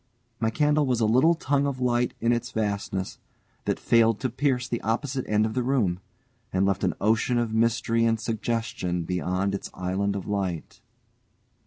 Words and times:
My 0.39 0.49
candle 0.49 0.87
was 0.87 0.99
a 0.99 1.05
little 1.05 1.35
tongue 1.35 1.67
of 1.67 1.79
light 1.79 2.15
in 2.19 2.33
its 2.33 2.49
vastness, 2.49 3.19
that 3.65 3.79
failed 3.79 4.19
to 4.21 4.31
pierce 4.31 4.67
the 4.67 4.81
opposite 4.81 5.27
end 5.27 5.45
of 5.45 5.53
the 5.53 5.61
room, 5.61 5.99
and 6.51 6.65
left 6.65 6.83
an 6.83 6.95
ocean 6.99 7.37
of 7.37 7.53
mystery 7.53 8.03
and 8.05 8.19
suggestion 8.19 9.03
beyond 9.03 9.53
its 9.53 9.69
island 9.75 10.15
of 10.15 10.25
light. 10.27 10.81